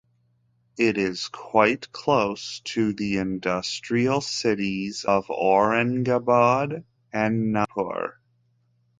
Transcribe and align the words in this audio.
It 0.79 0.97
is 0.97 1.27
quite 1.27 1.91
close 1.91 2.61
to 2.61 2.91
the 2.91 3.17
industrial 3.17 4.19
cities 4.21 5.03
of 5.05 5.27
Aurangabad 5.27 6.85
and 7.13 7.51
Nagpur. 7.53 8.15